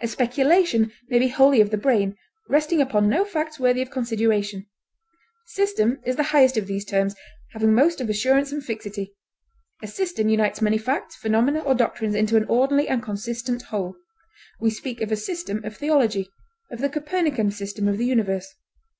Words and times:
A 0.00 0.06
speculation 0.06 0.92
may 1.08 1.18
be 1.18 1.26
wholly 1.26 1.60
of 1.60 1.70
the 1.72 1.76
brain, 1.76 2.14
resting 2.48 2.80
upon 2.80 3.08
no 3.08 3.24
facts 3.24 3.58
worthy 3.58 3.82
of 3.82 3.90
consideration; 3.90 4.66
system 5.48 5.98
is 6.06 6.14
the 6.14 6.22
highest 6.30 6.56
of 6.56 6.68
these 6.68 6.84
terms, 6.84 7.16
having 7.54 7.74
most 7.74 8.00
of 8.00 8.08
assurance 8.08 8.52
and 8.52 8.64
fixity; 8.64 9.16
a 9.82 9.88
system 9.88 10.28
unites 10.28 10.62
many 10.62 10.78
facts, 10.78 11.16
phenomena, 11.16 11.58
or 11.58 11.74
doctrines 11.74 12.14
into 12.14 12.36
an 12.36 12.44
orderly 12.48 12.86
and 12.86 13.02
consistent 13.02 13.62
whole; 13.62 13.96
we 14.60 14.70
speak 14.70 15.00
of 15.00 15.10
a 15.10 15.16
system 15.16 15.64
of 15.64 15.76
theology, 15.76 16.30
of 16.70 16.78
the 16.80 16.88
Copernican 16.88 17.50
system 17.50 17.88
of 17.88 17.98
the 17.98 18.06
universe. 18.06 18.46